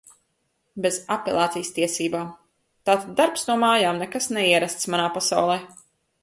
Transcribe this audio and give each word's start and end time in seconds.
Bez 0.85 0.95
apelācijas 1.15 1.69
tiesībām. 1.75 2.31
Tātad 2.91 3.13
darbs 3.21 3.45
no 3.51 3.59
mājām– 3.65 4.01
nekas 4.05 4.31
neierasts 4.39 4.91
manā 4.95 5.07
pasaulē. 5.21 5.61